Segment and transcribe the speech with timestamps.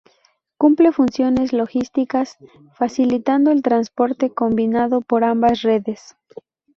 [0.57, 2.39] Cumple funciones logísticas,
[2.73, 6.17] facilitando el transporte combinado por ambas redes.